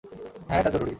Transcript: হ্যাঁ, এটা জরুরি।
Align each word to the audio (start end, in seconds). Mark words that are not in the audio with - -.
হ্যাঁ, 0.47 0.59
এটা 0.59 0.69
জরুরি। 0.69 0.89